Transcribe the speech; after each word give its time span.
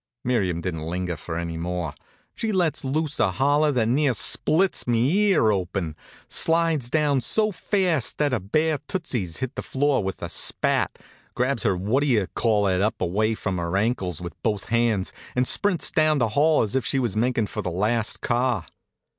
Miriam 0.23 0.61
didn't 0.61 0.87
linger 0.87 1.15
for 1.15 1.37
any 1.37 1.57
more. 1.57 1.93
She 2.33 2.51
lets 2.51 2.83
loose 2.83 3.19
a 3.19 3.29
holler 3.29 3.71
that 3.71 3.87
near 3.87 4.15
splits 4.15 4.87
me 4.87 5.11
ear 5.29 5.51
open, 5.51 5.95
slides 6.27 6.89
down 6.89 7.21
so 7.21 7.51
fast 7.51 8.17
that 8.17 8.31
her 8.31 8.39
bare 8.39 8.79
tootsies 8.87 9.37
hit 9.37 9.53
the 9.53 9.61
floor 9.61 10.03
with 10.03 10.23
a 10.23 10.27
spat, 10.27 10.97
grabs 11.35 11.61
her 11.61 11.77
what 11.77 12.01
d'ye 12.01 12.25
call 12.33 12.65
it 12.65 12.81
up 12.81 12.99
away 12.99 13.35
from 13.35 13.59
her 13.59 13.77
ankles 13.77 14.19
with 14.21 14.33
both 14.41 14.69
hands, 14.69 15.13
and 15.35 15.47
sprints 15.47 15.91
down 15.91 16.17
the 16.17 16.29
hall 16.29 16.63
as 16.63 16.75
if 16.75 16.83
she 16.83 16.97
was 16.97 17.15
makin' 17.15 17.45
for 17.45 17.61
the 17.61 17.69
last 17.69 18.21
car. 18.21 18.65